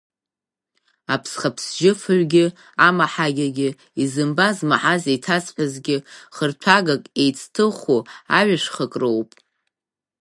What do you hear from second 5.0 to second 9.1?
еиҭазҳәазгьы, хырҭәагак еицҭыху аҩашәхак